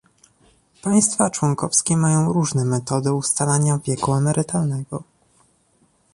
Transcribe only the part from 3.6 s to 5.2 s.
wieku emerytalnego